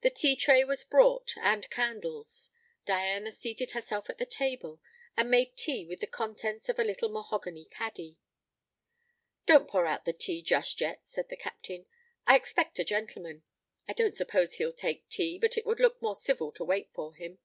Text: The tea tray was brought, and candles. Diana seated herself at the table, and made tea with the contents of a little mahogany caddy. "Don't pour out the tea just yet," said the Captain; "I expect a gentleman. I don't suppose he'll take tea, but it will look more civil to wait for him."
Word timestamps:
The 0.00 0.10
tea 0.10 0.34
tray 0.34 0.64
was 0.64 0.82
brought, 0.82 1.32
and 1.36 1.70
candles. 1.70 2.50
Diana 2.86 3.30
seated 3.30 3.70
herself 3.70 4.10
at 4.10 4.18
the 4.18 4.26
table, 4.26 4.80
and 5.16 5.30
made 5.30 5.56
tea 5.56 5.86
with 5.86 6.00
the 6.00 6.08
contents 6.08 6.68
of 6.68 6.76
a 6.80 6.82
little 6.82 7.08
mahogany 7.08 7.64
caddy. 7.70 8.16
"Don't 9.46 9.68
pour 9.68 9.86
out 9.86 10.06
the 10.06 10.12
tea 10.12 10.42
just 10.42 10.80
yet," 10.80 11.06
said 11.06 11.28
the 11.28 11.36
Captain; 11.36 11.86
"I 12.26 12.34
expect 12.34 12.80
a 12.80 12.84
gentleman. 12.84 13.44
I 13.86 13.92
don't 13.92 14.10
suppose 14.16 14.54
he'll 14.54 14.72
take 14.72 15.08
tea, 15.08 15.38
but 15.38 15.56
it 15.56 15.64
will 15.64 15.76
look 15.76 16.02
more 16.02 16.16
civil 16.16 16.50
to 16.50 16.64
wait 16.64 16.90
for 16.92 17.14
him." 17.14 17.38